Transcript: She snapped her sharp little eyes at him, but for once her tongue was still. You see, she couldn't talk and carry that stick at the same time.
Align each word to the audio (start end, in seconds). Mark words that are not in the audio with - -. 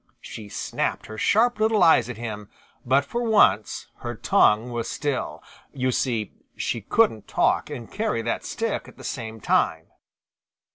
She 0.21 0.49
snapped 0.49 1.05
her 1.05 1.17
sharp 1.19 1.59
little 1.59 1.83
eyes 1.83 2.09
at 2.09 2.17
him, 2.17 2.49
but 2.83 3.05
for 3.05 3.21
once 3.21 3.85
her 3.97 4.15
tongue 4.15 4.71
was 4.71 4.89
still. 4.89 5.43
You 5.73 5.91
see, 5.91 6.33
she 6.55 6.81
couldn't 6.81 7.27
talk 7.27 7.69
and 7.69 7.91
carry 7.91 8.23
that 8.23 8.43
stick 8.43 8.87
at 8.87 8.97
the 8.97 9.03
same 9.03 9.39
time. 9.39 9.91